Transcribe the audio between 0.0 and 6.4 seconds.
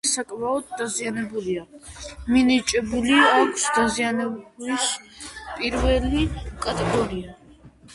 ძეგლი საკმაოდ დაზიანებულია, მინიჭებული აქვს დაზიანების პირველი